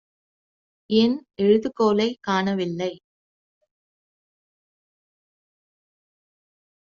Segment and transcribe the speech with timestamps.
[0.89, 2.91] என் எழுதுகோலைக் காணவில்லை.